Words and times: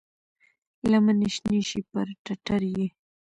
لمنې 0.91 1.29
شنې 1.35 1.61
شي 1.69 1.81
پر 1.91 2.07
ټټر 2.23 2.61
یې، 2.73 2.85